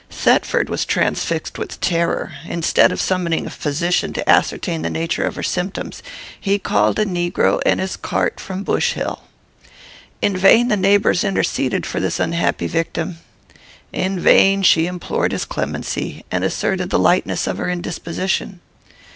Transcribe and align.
"Thetford 0.09 0.67
was 0.67 0.83
transfixed 0.83 1.59
with 1.59 1.79
terror. 1.79 2.33
Instead 2.47 2.91
of 2.91 2.99
summoning 2.99 3.45
a 3.45 3.51
physician, 3.51 4.13
to 4.13 4.27
ascertain 4.27 4.81
the 4.81 4.89
nature 4.89 5.23
of 5.25 5.35
her 5.35 5.43
symptoms, 5.43 6.01
he 6.39 6.57
called 6.57 6.97
a 6.97 7.05
negro 7.05 7.59
and 7.67 7.79
his 7.79 7.97
cart 7.97 8.39
from 8.39 8.63
Bush 8.63 8.93
Hill. 8.93 9.21
In 10.19 10.35
vain 10.35 10.69
the 10.69 10.75
neighbours 10.75 11.23
interceded 11.23 11.85
for 11.85 11.99
this 11.99 12.19
unhappy 12.19 12.65
victim. 12.65 13.19
In 13.93 14.19
vain 14.19 14.63
she 14.63 14.87
implored 14.87 15.33
his 15.33 15.45
clemency, 15.45 16.25
and 16.31 16.43
asserted 16.43 16.89
the 16.89 16.97
lightness 16.97 17.45
of 17.45 17.59
her 17.59 17.69
indisposition. 17.69 18.59